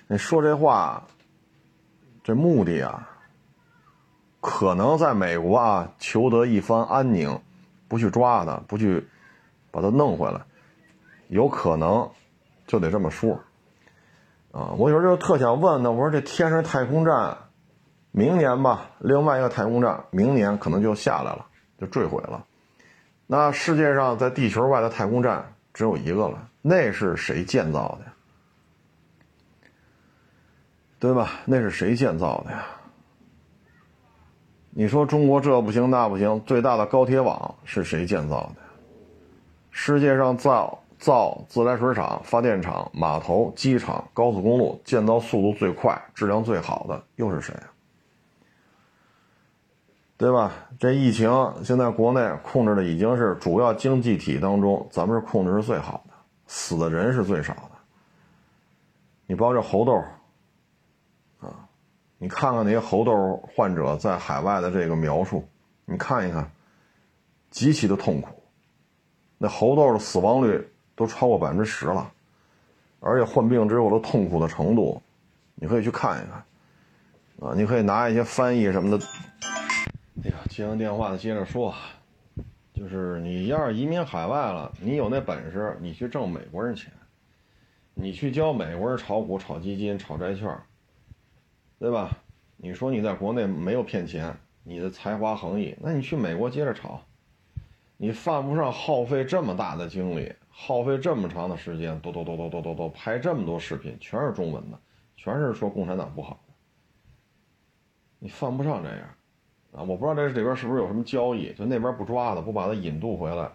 [0.08, 1.08] 你说这话，
[2.21, 3.10] 这目的啊，
[4.41, 7.39] 可能在美国啊求得一番安宁。
[7.88, 9.08] 不去抓他，不去
[9.71, 10.41] 把他弄回来，
[11.28, 12.10] 有可能
[12.67, 13.39] 就得这么说
[14.52, 14.74] 啊！
[14.78, 17.38] 我有时候就特想问呢，我说这天上太空站，
[18.12, 21.45] 明年吧，另外一个太空站明年可能就下来了，
[21.80, 22.45] 就坠毁了。
[23.28, 28.12] 那世界上在地球外的太空站只有一个了，那是谁建造的？
[30.98, 31.32] 对吧？
[31.45, 32.65] 那是谁建造的呀？
[34.78, 38.56] 你说中国这不行那不行，最大的高铁网是谁建造的？
[39.72, 47.54] 世界上造造自来水厂、发电厂、码头、机场、高速公路建造速度最快、质量最好的又是谁？
[50.18, 50.52] 对吧？
[50.78, 51.32] 这疫情
[51.64, 56.14] 现在国内控制的已经是主要经济体当中，咱们是控制是最好的，
[56.48, 57.72] 死的人是最少的。
[59.26, 60.04] 你包括这猴痘。
[62.17, 65.47] 你看看那些猴痘患者在海外的这个描述，
[65.86, 66.49] 你看一看，
[67.49, 68.30] 极其的痛苦。
[69.38, 72.10] 那猴痘的死亡率都超过百分之十了，
[73.01, 75.01] 而且患病之后的痛苦的程度，
[75.56, 76.43] 你可以去看一看。
[77.49, 79.06] 啊，你可以拿一些翻译什么的。
[80.23, 81.75] 哎呀，接完电话接着说，
[82.73, 86.89] 就是你要是移民海外了，你有那本事，你去挣美国人钱，
[87.93, 90.49] 你去教美国人炒股、炒基金、炒债券。
[91.86, 92.17] 对吧？
[92.58, 97.00] 你说你在国内没有骗钱，你的才华横溢，那你去美国接着炒，
[97.95, 104.80] 你犯不上耗费这么大的精力，耗费这么长的时间，哆哆哆哆哆哆哆拍这么多视频，全是中文的，
[105.15, 106.54] 全是说共产党不好的，
[108.17, 109.02] 你犯不上这样
[109.74, 109.84] 啊！
[109.84, 113.48] 我不知道这里边是不是有什么交易，就那边不抓他，不把他引渡回来，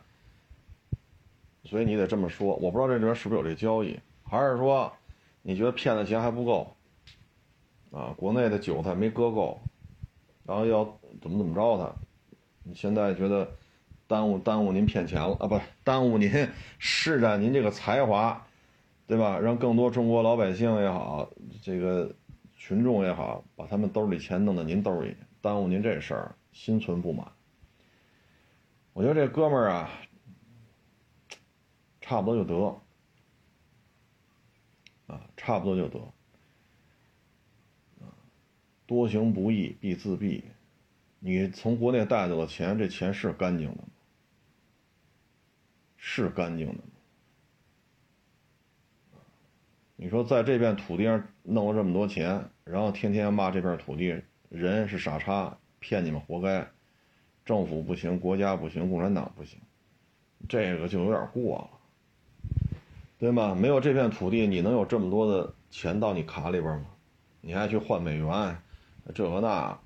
[1.65, 2.55] 所以你得这么说。
[2.55, 4.93] 我不知道这里边是不是有这交易，还是说
[5.43, 6.77] 你觉得骗的钱还不够？
[7.91, 9.61] 啊，国内的韭菜没割够，
[10.45, 10.85] 然后要
[11.21, 11.93] 怎么怎么着他？
[12.63, 13.51] 你现在觉得
[14.07, 15.47] 耽误耽误您骗钱了啊？
[15.47, 16.49] 不，耽误您
[16.79, 18.47] 施展您这个才华，
[19.07, 19.39] 对吧？
[19.39, 21.29] 让更多中国老百姓也好，
[21.63, 22.15] 这个
[22.57, 27.27] 群众也好，把他们兜里钱弄到您兜里，耽误您这事儿，心存不满。
[28.93, 29.91] 我觉得这哥们儿啊，
[32.01, 32.81] 差不多就得，
[35.07, 35.99] 啊，差不多就得。
[38.91, 40.43] 多行不义必自毙。
[41.21, 43.85] 你从国内带走的钱，这钱是干净的吗？
[45.97, 46.81] 是干净的吗？
[49.95, 56.67] 你说在这片土地上弄了这么多钱，然后天天骂这片土地人是傻叉，骗你们活该，
[57.45, 59.61] 政府不行，国家不行，共产党不行，
[60.49, 61.71] 这个就有点过了，
[63.21, 63.55] 对吗？
[63.55, 66.87] 没有这片土地，你能有这么多的钱到你卡里边吗？
[67.41, 68.61] 你还去换美元？
[69.15, 69.79] 这个那，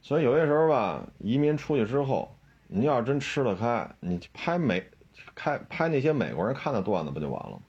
[0.00, 2.36] 所以有些时候吧，移民出去之后，
[2.68, 4.84] 你要真吃得开，你拍美，
[5.34, 7.62] 开拍那些美国人看的段子不就完了吗？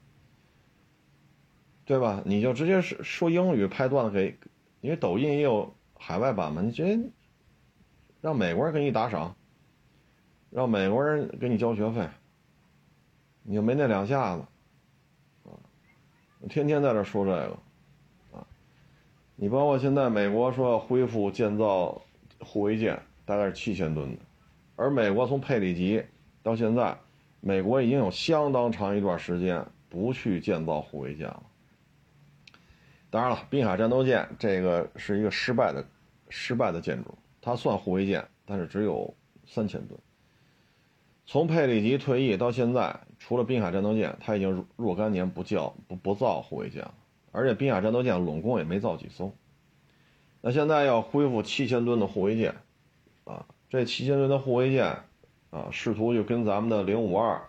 [1.84, 2.22] 对吧？
[2.26, 4.38] 你就直接说说英语拍段子给，
[4.82, 7.00] 因为抖音也有海外版嘛，你直接
[8.20, 9.34] 让美国人给你打赏，
[10.50, 12.06] 让美国人给你交学费，
[13.42, 14.42] 你就没那两下子，
[15.44, 15.56] 啊，
[16.48, 17.58] 天天在这说这个。
[19.40, 22.02] 你包括现在美国说要恢复建造
[22.40, 24.20] 护卫舰，大概是七千吨的，
[24.74, 26.02] 而美国从佩里级
[26.42, 26.98] 到现在，
[27.40, 31.42] 美国已经有相当长一段时间不去建造护卫舰了。
[33.10, 35.86] 当然了，滨海战斗舰这个是一个失败的、
[36.28, 39.14] 失败的建筑，它算护卫舰，但是只有
[39.46, 39.96] 三千吨。
[41.26, 46.94] 从佩里级退役到现在，除了滨海战斗舰，它已经若干年不叫不不造护卫舰了。
[47.32, 49.32] 而且滨海战斗舰拢共也没造几艘，
[50.40, 52.54] 那现在要恢复七千吨的护卫舰，
[53.24, 54.98] 啊，这七千吨的护卫舰，
[55.50, 57.42] 啊，试图就跟咱们的零五二，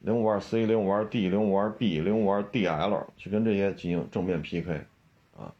[0.00, 4.84] 零五二 C、零五二 D、零五二 B、零五二 DL 去跟这些进行正面 PK，
[5.36, 5.54] 啊，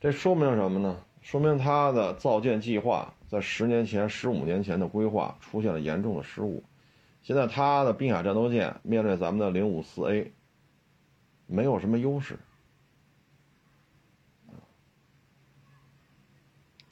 [0.00, 0.96] 这说明什么呢？
[1.22, 6.62] 说明它的造舰计划在十年前、十五年前的规划出现了严重的失误。
[7.22, 10.32] 现在它的滨海战斗舰面对咱们的零五四 A，
[11.46, 12.38] 没有什么优势。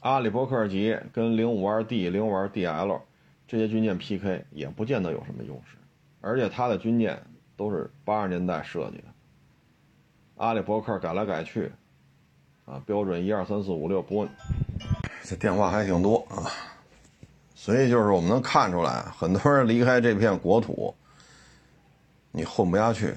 [0.01, 3.01] 阿里伯克级跟零五二 D、零五二 DL
[3.47, 5.77] 这些军舰 PK 也不见得有什么优势，
[6.21, 7.23] 而且它的军舰
[7.57, 9.05] 都是八十年代设计的，
[10.39, 11.71] 阿里伯克改来改去，
[12.65, 14.29] 啊，标准一二三四五六不问。
[15.23, 16.51] 这电话还挺多啊，
[17.55, 20.93] 所以就是我们能看出来，很多人离开这片国土，
[22.33, 23.15] 你混不下去，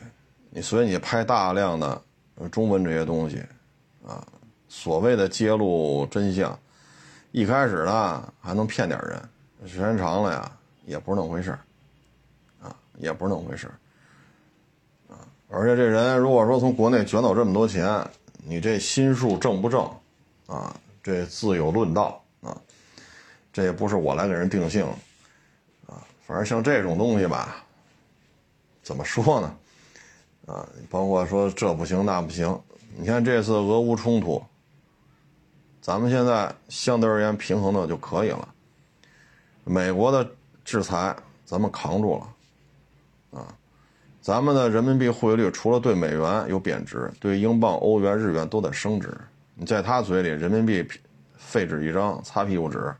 [0.55, 2.01] 你所以你拍大量的
[2.49, 3.43] 中文这些东西，
[4.07, 4.25] 啊，
[4.69, 6.57] 所谓的揭露真相。
[7.33, 9.21] 一开始呢还能骗点人，
[9.69, 10.49] 时间长了呀
[10.85, 11.51] 也不是那么回事
[12.61, 13.69] 啊，也不是那么回事
[15.09, 15.27] 啊。
[15.49, 18.01] 而且这人如果说从国内卷走这么多钱，
[18.37, 19.85] 你这心术正不正
[20.47, 20.73] 啊？
[21.03, 22.55] 这自有论道啊，
[23.51, 24.85] 这也不是我来给人定性
[25.85, 25.99] 啊。
[26.25, 27.61] 反正像这种东西吧，
[28.81, 29.53] 怎么说呢？
[30.45, 32.59] 啊，包括说这不行那不行，
[32.97, 34.43] 你看这次俄乌冲突。
[35.81, 38.47] 咱们现在相对而言平衡的就可以了。
[39.63, 40.27] 美国的
[40.63, 43.47] 制裁咱们扛住了，啊，
[44.21, 49.15] 咱们的人民币汇率除了对美元有贬值，对英镑、欧元、日元都在升值。
[49.55, 50.87] 你在他嘴里，人民币
[51.37, 52.93] 废纸一张，擦屁股纸。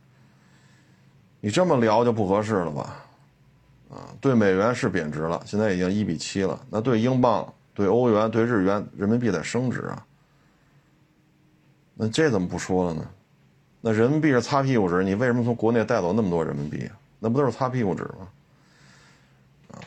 [1.39, 3.04] 你这么聊就不合适了吧？
[3.89, 6.59] 啊，对美元是贬值了，现在已经一比七了。
[6.69, 10.05] 那对英镑、对欧元、对日元，人民币在升值啊。
[11.93, 13.07] 那这怎么不说了呢？
[13.81, 16.97] 那人民币是擦屁股纸，你为什么从国内带走那么多人民币啊？
[17.19, 18.27] 那不都是擦屁股纸吗？
[19.71, 19.77] 啊，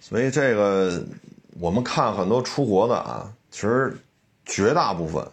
[0.00, 1.04] 所以这个
[1.58, 3.96] 我们看很多出国的啊，其实
[4.44, 5.26] 绝大部分，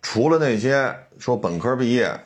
[0.00, 2.18] 除了那些说本科毕业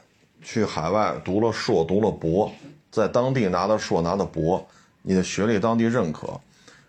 [0.42, 2.52] 去海外读了硕、读了博，
[2.90, 4.66] 在当地拿的硕、拿的博，
[5.03, 6.40] 你的学历当地认可，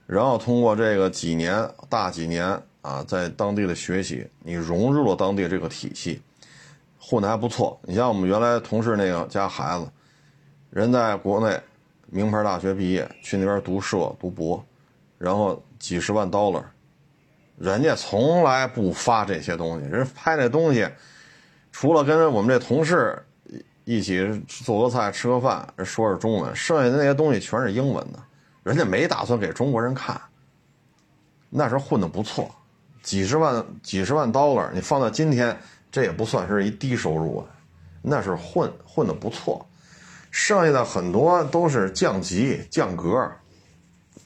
[0.06, 2.62] 然后通过这个几年大几年。
[2.82, 6.20] 啊，在当地的学习，你融入了当地这个体系，
[7.00, 7.80] 混得还不错。
[7.84, 9.88] 你像我们原来同事那个家孩子，
[10.72, 11.62] 人在国内
[12.08, 14.66] 名牌大学毕业，去那边读硕读博，
[15.20, 16.64] 然后几十万 dollar，
[17.60, 20.90] 人家从来不发这些东西，人拍那东西，
[21.72, 23.24] 除了跟我们这同事
[23.86, 28.20] 一起做个菜吃个饭，说是中文，剩下的那些东西全是英文的，
[28.63, 30.20] 人家没打算给中国人看，
[31.50, 32.50] 那时候混得不错。
[33.02, 35.58] 几十万、几十万 dollar，你放到今天，
[35.91, 37.46] 这也不算是一低收入啊，
[38.04, 39.65] 那是混混的不错。
[40.30, 43.30] 剩下的很多都是降级、降格，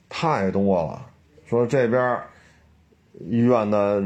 [0.10, 1.04] 太多了。
[1.48, 2.20] 说这边
[3.30, 4.02] 医院的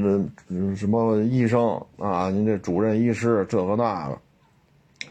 [0.76, 4.18] 什么医生啊，您这主任医师这个那个，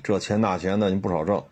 [0.03, 1.43] 这钱那钱的，你不少挣。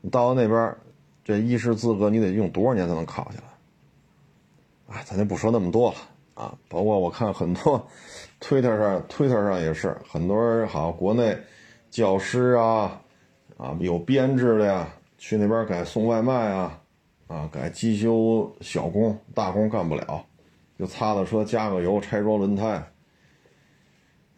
[0.00, 0.76] 你到了那边，
[1.24, 4.96] 这医师资格你得用多少年才能考下来？
[4.96, 5.96] 哎，咱就不说那么多了。
[6.34, 7.86] 啊，包括我看很多
[8.40, 11.36] ，Twitter 上，Twitter 上也是很多人，好国内
[11.90, 13.00] 教师啊，
[13.58, 16.80] 啊有编制的呀，去那边改送外卖啊，
[17.28, 20.24] 啊改机修小工，大工干不了，
[20.78, 22.82] 就擦擦车加个油拆装轮胎。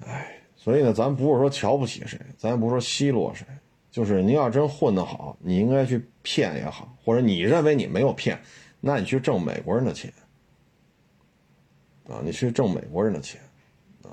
[0.05, 0.34] 哎，
[0.65, 3.45] 所以呢，咱不是说瞧不起谁，咱也不是说奚落谁，
[3.91, 8.41] 就是您要真混得好，你应该去骗也好，或者你认为你没有骗，
[8.81, 10.11] 那你去挣美国人的钱。
[12.09, 13.39] 啊，你去挣美国人的钱，
[14.05, 14.09] 啊，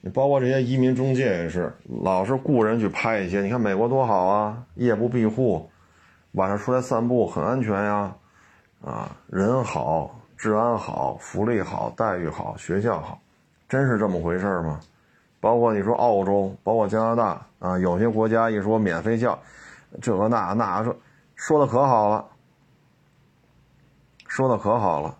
[0.00, 3.42] 你包括这些移民中介也是，老是雇人去拍一些。
[3.42, 5.68] 你看美国多好啊，夜不闭户，
[6.32, 8.16] 晚上出来散步很安全呀，
[8.80, 13.20] 啊，人好，治安好，福利好，待遇好，学校好，
[13.68, 14.80] 真是这么回事吗？
[15.40, 19.38] 包括你说澳洲，包括加拿大啊，有些国家一说免费教，
[20.02, 20.96] 这个那那说
[21.36, 22.24] 说的可好了，
[24.26, 25.16] 说的可好了。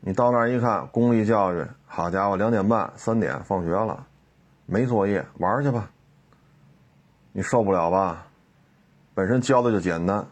[0.00, 4.06] 你到那儿一看，公立教育，好家伙，两点半、三点放学了，
[4.66, 5.90] 没作业，玩去吧。
[7.32, 8.26] 你受不了吧？
[9.14, 10.26] 本身教的就简单，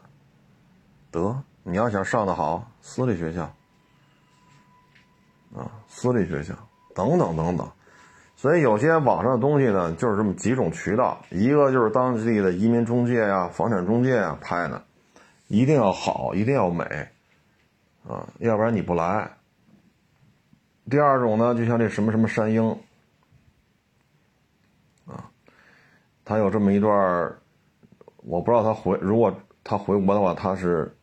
[1.11, 3.45] 得你要想上的好，私立学校，
[5.57, 6.53] 啊，私立学校，
[6.95, 7.71] 等等等等。
[8.43, 14.83] 所以有些网上的东西呢，就是这么几种渠道，一个就是当地的移民中介呀、房产中介呀拍的，
[15.47, 16.85] 一定要好，一定要美，
[18.05, 19.31] 啊，要不然你不来。
[20.91, 22.77] 第二种呢，就像这什么什么山鹰，
[25.07, 25.31] 啊，
[26.25, 27.37] 他有这么一段
[28.25, 29.33] 我不知道他回，如果
[29.63, 30.97] 他回国的话，他是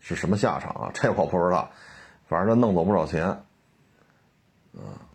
[0.00, 0.90] 是什么下场啊？
[0.92, 1.70] 这我不知道，
[2.26, 3.26] 反正他弄走不少钱，
[4.74, 5.06] 啊，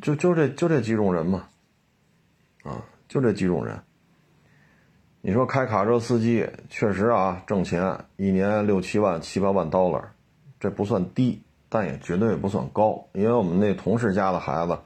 [0.00, 1.44] 就就这就这几种人嘛，
[2.62, 3.80] 啊，就这几种人。
[5.20, 10.02] 你说开卡车司机确实啊，挣钱一年六七万、七八万 dollar，
[10.60, 13.04] 这不算低，但也绝对不算高。
[13.12, 14.78] 因为我们那同事家的孩子，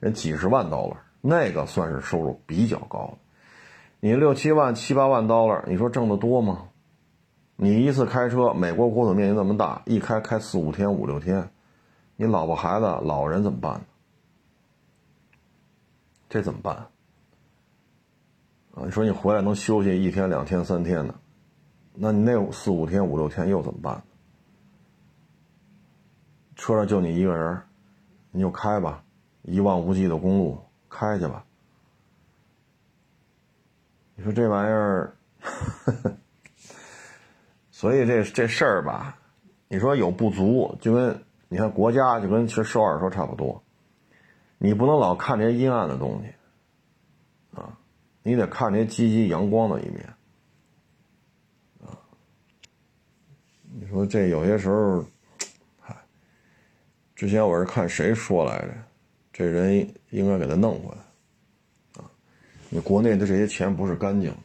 [0.00, 3.16] 人几十万 dollar，那个算是收入比较高。
[4.00, 6.64] 你六七万、七八万 dollar，你说挣得多吗？
[7.56, 11.50] 你一次开车，美国国土面积那么大，一开开四五天、五六天，
[12.16, 13.80] 你老婆孩子、老人怎么办呢？
[16.28, 16.76] 这怎么办？
[18.74, 21.14] 啊，你说你回来能休息一天、两天、三天的，
[21.94, 24.02] 那你那四五天、五六天又怎么办？
[26.54, 27.60] 车上就你一个人，
[28.30, 29.02] 你就开吧，
[29.42, 30.58] 一望无际的公路，
[30.88, 31.44] 开去吧。
[34.16, 35.16] 你说这玩意儿，
[37.70, 39.16] 所以这这事儿吧，
[39.68, 43.62] 你说有不足，就跟你看国家就跟其实收二说差不多，
[44.58, 47.78] 你不能老看这些阴暗的东西，啊，
[48.22, 50.04] 你得看这些积极阳光的一面，
[51.80, 51.94] 啊，
[53.72, 55.04] 你说这有些时候，
[55.80, 55.96] 嗨，
[57.14, 58.74] 之前我是看谁说来着，
[59.32, 62.02] 这人应该给他弄回来。
[62.02, 62.10] 啊
[62.70, 64.36] 你国内的这些钱不是干净的，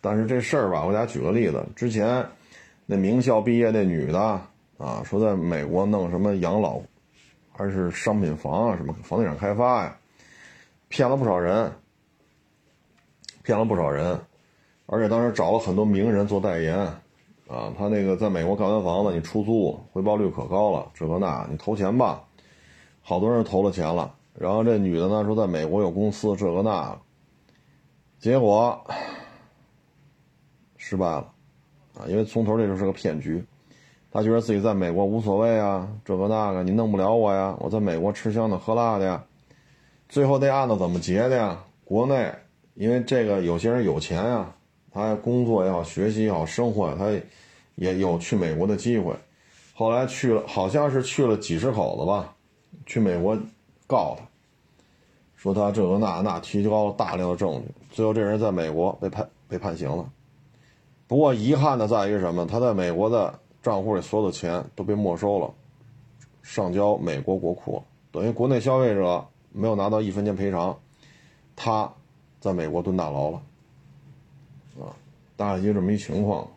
[0.00, 1.66] 但是这事儿吧，我给大家举个例子。
[1.74, 2.24] 之前
[2.86, 4.20] 那名校毕业那女的
[4.76, 6.80] 啊，说在美国弄什么养老，
[7.58, 9.98] 还是商品房啊，什么房地产开发呀，
[10.86, 11.72] 骗了不少人，
[13.42, 14.16] 骗了不少人，
[14.86, 16.78] 而且当时找了很多名人做代言，
[17.48, 22.22] 啊，他那个在美国盖完房子，你出租回报率可高了，这个那，你投钱吧，
[23.02, 24.14] 好多人投了钱了。
[24.34, 26.96] 然后这女的呢说在美国有公司，这个那。
[28.20, 28.84] 结果
[30.76, 31.32] 失败了，
[31.96, 33.44] 啊，因为从头这就是个骗局，
[34.10, 39.22] 他觉得自己在美国无所谓啊，这个那个你弄不了我呀，我在美国吃香的喝辣的呀，
[40.08, 41.64] 最后这案子怎么结的呀？
[41.84, 42.32] 国内
[42.74, 44.54] 因为这个有些人有钱呀，
[44.90, 47.10] 他工作也好，学习也好，生活他
[47.74, 49.14] 也有去美国的机会，
[49.74, 52.34] 后来去了，好像是去了几十口子吧，
[52.86, 53.38] 去美国
[53.86, 54.24] 告他。
[55.36, 60.04] 说他这个那那提交了大量的证据，最后这人在美国被判被判刑了。
[61.06, 62.44] 不过遗憾的在于什么？
[62.44, 65.52] 他在美国的账户里所有的钱都被没收了，
[66.42, 70.78] 上交美国国库，等于国内消费者没有拿到一分钱赔偿，
[71.56, 71.92] 他
[72.40, 73.42] 在美国蹲大牢了。
[74.80, 74.94] 啊，
[75.36, 76.48] 大概就这么一情况。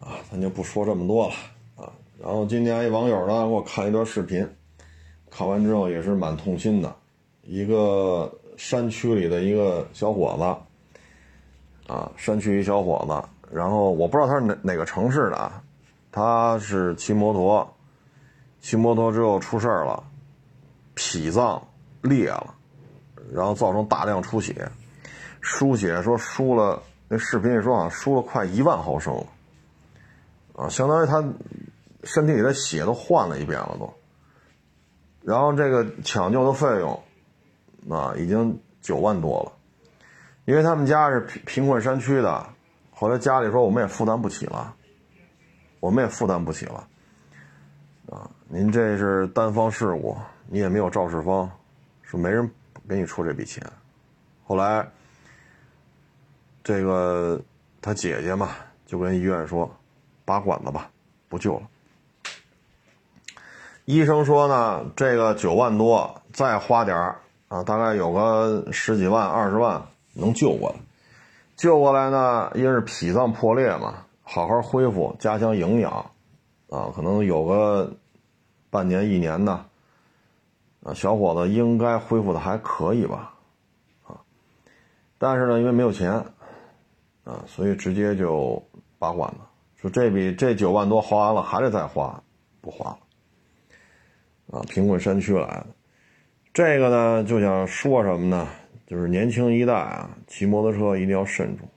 [0.00, 1.34] 啊，咱就不说这么多了
[1.76, 1.92] 啊。
[2.20, 4.48] 然后今天一网友呢给我看一段视频。
[5.30, 6.96] 看完之后也是蛮痛心的，
[7.42, 15.62] 一个山区里的一个小伙子，啊，山区一小伙子，然后我不知道他是哪哪个城市的啊，
[16.12, 17.76] 他是骑摩托，
[18.60, 20.02] 骑摩托之后出事儿了，
[20.94, 21.62] 脾脏
[22.02, 22.54] 裂了，
[23.32, 24.70] 然后造成大量出血，
[25.40, 29.26] 输血说输了，那视频里说好像输了快一万毫升了，
[30.56, 31.24] 啊，相当于他
[32.04, 33.92] 身体里的血都换了一遍了都。
[35.22, 37.02] 然后这个抢救的费用，
[37.90, 39.52] 啊，已经九万多了，
[40.46, 42.46] 因为他们家是贫贫困山区的，
[43.00, 44.74] 后来家里说我们也负担不起了，
[45.78, 46.88] 我们也负担不起了，
[48.10, 50.16] 啊，您这是单方事故，
[50.48, 51.48] 你也没有肇事方，
[52.02, 52.50] 说没人
[52.88, 53.64] 给你出这笔钱，
[54.44, 54.84] 后来，
[56.64, 57.40] 这个
[57.80, 58.50] 他姐姐嘛
[58.84, 59.72] 就跟医院说，
[60.24, 60.90] 拔管子吧，
[61.28, 61.68] 不救了。
[63.84, 66.96] 医生说呢，这个九万多，再花点
[67.46, 69.80] 啊，大概有个十几万、二十万
[70.14, 70.76] 能救过来。
[71.58, 75.92] 救过来呢，因为是脾脏破裂嘛，好好恢复，加强营养，
[76.70, 77.92] 啊，可能有个
[78.70, 79.52] 半年、一年的，
[80.84, 83.34] 啊，小伙子应该恢复的还可以吧，
[84.06, 84.22] 啊，
[85.18, 86.12] 但是呢，因为没有钱，
[87.24, 88.62] 啊，所以直接就
[89.00, 89.50] 拔管了。
[89.74, 92.22] 说这笔这九万多花完了，还得再花，
[92.60, 92.98] 不花了。
[94.52, 95.66] 啊，贫困山区来的，
[96.54, 98.46] 这个呢就想说什么呢？
[98.88, 101.68] 就是年轻一代啊，骑摩托车一定要慎重。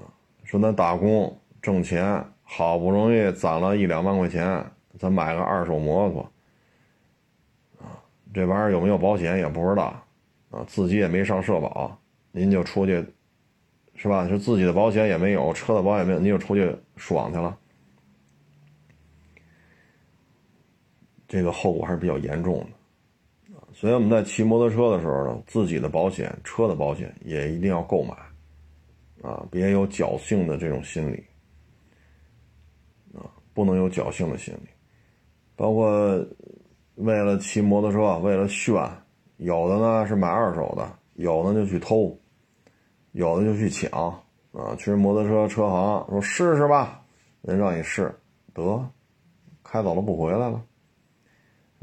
[0.00, 0.06] 啊，
[0.44, 4.64] 说咱打工挣钱，好不容易攒了一两万块钱，
[4.96, 6.22] 咱买个二手摩托。
[7.80, 7.98] 啊，
[8.32, 10.00] 这玩意儿有没有保险也不知道，
[10.50, 13.04] 啊，自己也没上社保，您就出去，
[13.96, 14.28] 是吧？
[14.28, 17.58] 是自己的保险也没有，车的保险没有，您就出去爽去了。
[21.26, 22.66] 这个后果还是比较严重的，
[23.80, 28.14] 所以我们在骑摩托车的时候呢，自己的保险、车的保险也一定要购买，
[29.26, 31.24] 啊，别有侥幸的这种心理，
[33.18, 33.24] 啊，
[33.54, 34.68] 不能有侥幸的心理，
[35.56, 36.22] 包括
[36.96, 38.74] 为了骑摩托车，为了炫，
[39.38, 42.14] 有的呢是买二手的，有的就去偷，
[43.12, 43.90] 有的就去抢，
[44.52, 47.02] 啊，去摩托车车行说试试吧，
[47.40, 48.14] 人让你试，
[48.52, 48.86] 得，
[49.64, 50.62] 开走了不回来了，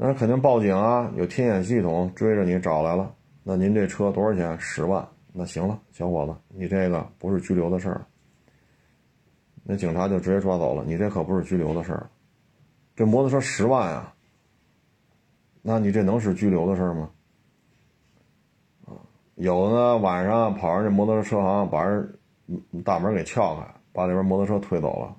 [0.00, 4.58] 那肯定报警啊，有天眼系统追着你找来了，那您这车多少钱？
[4.58, 5.06] 十万。
[5.32, 8.06] 那行了，小伙子，你这个不是拘留的事儿，
[9.62, 10.82] 那警察就直接抓走了。
[10.84, 12.08] 你这可不是拘留的事儿，
[12.96, 14.14] 这摩托车十万啊，
[15.62, 17.10] 那你这能是拘留的事儿吗？
[19.36, 22.18] 有的呢，晚上跑上这摩托车车行，把人
[22.84, 25.16] 大门给撬开，把里边摩托车推走了，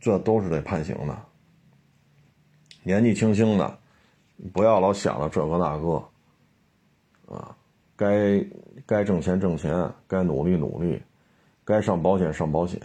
[0.00, 1.27] 这都是得判刑的。
[2.88, 3.78] 年纪轻轻的，
[4.50, 6.02] 不要老想着这个那个，
[7.36, 7.54] 啊。
[7.94, 8.42] 该
[8.86, 11.02] 该挣钱挣钱，该努力努力，
[11.66, 12.80] 该上保险上保险。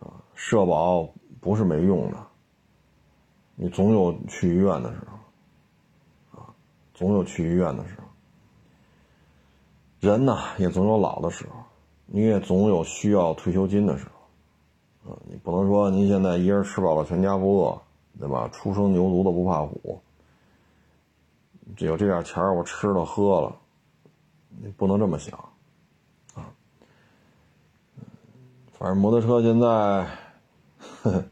[0.00, 1.08] 啊，社保
[1.40, 2.16] 不是没用的，
[3.54, 4.98] 你总有去医院的时
[6.32, 6.50] 候，啊，
[6.94, 8.02] 总有去医院的时候。
[10.00, 11.62] 人呢，也总有老的时候，
[12.06, 14.06] 你也总有需要退休金的时
[15.04, 17.80] 候，啊，你不能说您现在一人吃饱了全家不饿，
[18.18, 18.48] 对吧？
[18.52, 20.00] 初生牛犊子不怕虎。
[21.76, 23.56] 只有这点钱我吃了喝了，
[24.48, 25.38] 你不能这么想，
[26.34, 26.52] 啊，
[28.72, 29.66] 反正摩托车现在，
[31.02, 31.24] 呵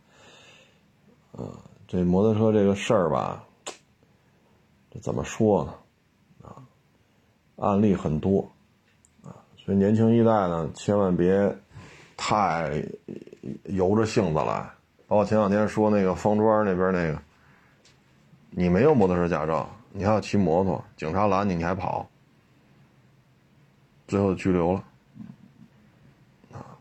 [1.32, 1.52] 呵，
[1.86, 3.44] 这摩托车这个事儿吧，
[4.90, 5.74] 这怎么说呢？
[6.42, 6.56] 啊，
[7.56, 8.48] 案例很多，
[9.22, 11.54] 啊，所以年轻一代呢，千万别
[12.16, 12.82] 太
[13.64, 14.70] 由着性子来。
[15.10, 17.20] 包括前两天说那个方庄那边那个，
[18.50, 19.68] 你没有摩托车驾照。
[19.90, 22.08] 你还要骑摩托，警察拦你，你还跑，
[24.06, 24.84] 最后拘留了。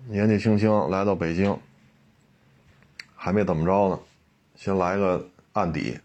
[0.07, 1.57] 年纪轻轻来到北京，
[3.15, 3.99] 还没怎么着呢，
[4.55, 5.99] 先来个案底。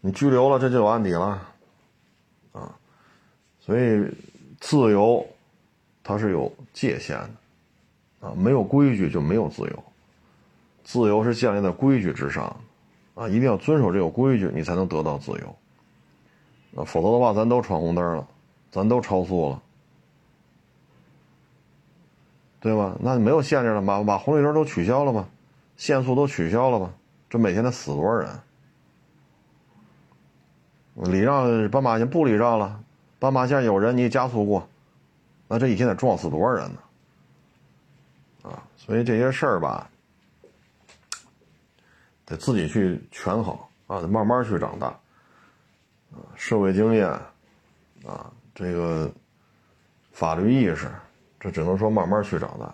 [0.00, 1.42] 你拘留了，这就有案底了，
[2.52, 2.72] 啊，
[3.58, 4.08] 所以
[4.60, 5.26] 自由
[6.04, 7.18] 它是有界限
[8.20, 9.84] 的，啊，没有规矩就没有自由，
[10.90, 12.44] 自由是建立在规矩之上，
[13.14, 15.56] 啊，一定要遵守这个规矩，你才能得到自由。
[16.72, 18.26] 那否则的话，咱都闯红灯了，
[18.72, 19.62] 咱都超速了，
[22.58, 22.96] 对吧？
[23.00, 25.28] 那没有限制了，把把红绿灯都取消了吧，
[25.76, 26.92] 限速都取消了吧？
[27.28, 28.28] 这每天得死多少人？
[31.12, 32.82] 礼让斑马线不礼让了，
[33.20, 34.68] 斑马线有人你加速过，
[35.46, 36.78] 那这一天得撞死多少人呢？
[38.50, 39.88] 啊，所以这些事儿吧，
[42.30, 43.58] 得自己去权衡
[43.88, 44.86] 啊，得慢慢去长大。
[46.12, 47.08] 啊，社会经验，
[48.06, 49.10] 啊，这个
[50.12, 50.88] 法律意识，
[51.40, 52.72] 这只能说慢慢去长大。